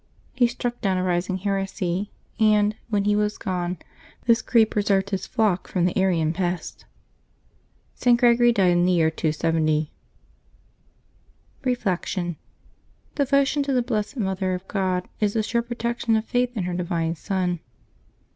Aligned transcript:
He 0.33 0.47
struck 0.47 0.81
down 0.81 0.97
a 0.97 1.03
rising 1.03 1.37
heresy; 1.37 2.09
and, 2.39 2.75
when 2.89 3.03
he 3.03 3.15
was 3.15 3.37
gone, 3.37 3.77
this 4.25 4.41
creed 4.41 4.71
preserved 4.71 5.11
his 5.11 5.27
flock 5.27 5.67
from 5.67 5.85
the 5.85 5.95
Arian 5.95 6.33
pest. 6.33 6.85
St. 7.93 8.19
Gregory 8.19 8.51
died 8.51 8.71
in 8.71 8.85
the 8.87 8.93
year 8.93 9.11
270. 9.11 9.91
Reflection.— 11.63 12.37
Devotion 13.15 13.61
to 13.61 13.73
the 13.73 13.83
blessed 13.83 14.17
Mother 14.17 14.55
of 14.55 14.67
God 14.67 15.07
is 15.19 15.35
the 15.35 15.43
sure 15.43 15.61
protection 15.61 16.15
of 16.15 16.25
faith 16.25 16.57
in 16.57 16.63
her 16.63 16.73
Divine 16.73 17.13
Son. 17.13 17.59